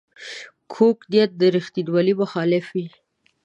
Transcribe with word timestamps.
کوږ 0.73 0.97
نیت 1.11 1.31
د 1.37 1.41
ریښتینولۍ 1.55 2.13
مخالف 2.21 2.65
وي 2.75 2.87